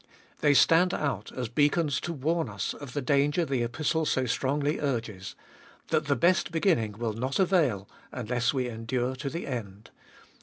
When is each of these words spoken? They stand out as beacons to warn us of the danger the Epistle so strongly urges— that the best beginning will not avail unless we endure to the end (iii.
They 0.39 0.55
stand 0.55 0.95
out 0.95 1.31
as 1.31 1.47
beacons 1.47 1.99
to 2.01 2.11
warn 2.11 2.49
us 2.49 2.73
of 2.73 2.93
the 2.93 3.03
danger 3.03 3.45
the 3.45 3.61
Epistle 3.61 4.03
so 4.07 4.25
strongly 4.25 4.79
urges— 4.79 5.35
that 5.89 6.05
the 6.07 6.15
best 6.15 6.51
beginning 6.51 6.93
will 6.93 7.13
not 7.13 7.37
avail 7.37 7.87
unless 8.11 8.51
we 8.51 8.67
endure 8.67 9.15
to 9.17 9.29
the 9.29 9.45
end 9.45 9.91
(iii. 9.93 10.01